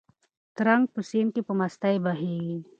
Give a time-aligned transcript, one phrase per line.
[0.57, 2.57] ترنګ په سیند کې په مستۍ بهېږي.